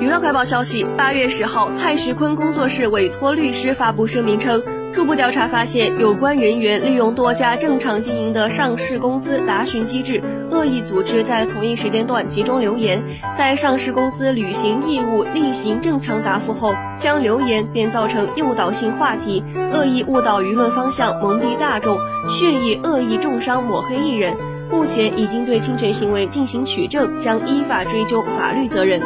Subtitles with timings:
[0.00, 4.62] 娱乐快报消息：八月十号，蔡徐坤工作室委托律师发布声明称，
[4.94, 10.22] 初步调查发现，有关人员利用多家正常经营的上市公司答询机制，
[10.52, 13.02] 恶意组织在同一时间段集中留言，
[13.36, 19.42] 在上市公司履行义务、例行正常答复后，将留言变造成诱导性话题，
[19.74, 21.98] 恶意误导舆论方向，蒙蔽大众，
[22.30, 24.36] 蓄意恶意重伤抹黑艺人。
[24.70, 29.00] 目前已经对侵权行为进行取证，将依法追究法律责任。